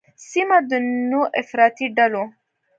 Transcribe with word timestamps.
سیمه 0.29 0.57
د 0.69 0.71
نوو 1.11 1.23
افراطي 1.41 1.87
ډلو 1.97 2.23